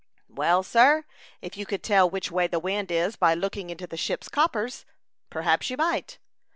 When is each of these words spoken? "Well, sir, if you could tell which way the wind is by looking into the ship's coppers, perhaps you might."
"Well, 0.29 0.63
sir, 0.63 1.05
if 1.43 1.55
you 1.57 1.67
could 1.67 1.83
tell 1.83 2.09
which 2.09 2.31
way 2.31 2.47
the 2.47 2.57
wind 2.57 2.89
is 2.89 3.15
by 3.15 3.35
looking 3.35 3.69
into 3.69 3.85
the 3.85 3.97
ship's 3.97 4.29
coppers, 4.29 4.83
perhaps 5.29 5.69
you 5.69 5.77
might." 5.77 6.17